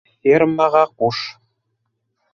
[0.27, 1.21] Фермаға ҡуш.